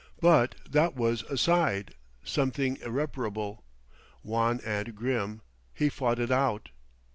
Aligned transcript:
But 0.19 0.55
that 0.67 0.95
was 0.95 1.21
aside, 1.29 1.93
something 2.23 2.77
irreparable. 2.77 3.63
Wan 4.23 4.59
and 4.65 4.95
grim, 4.95 5.43
he 5.75 5.89
fought 5.89 6.17
it 6.17 6.31
out. 6.31 6.69